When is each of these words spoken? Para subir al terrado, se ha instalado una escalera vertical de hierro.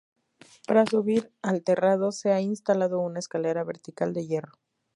Para 0.65 0.87
subir 0.87 1.31
al 1.43 1.61
terrado, 1.63 2.11
se 2.11 2.31
ha 2.31 2.41
instalado 2.41 2.99
una 3.01 3.19
escalera 3.19 3.63
vertical 3.63 4.13
de 4.13 4.25
hierro. 4.25 4.53